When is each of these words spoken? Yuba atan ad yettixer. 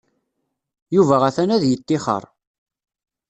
Yuba 0.95 1.15
atan 1.27 1.49
ad 1.55 1.63
yettixer. 1.65 2.23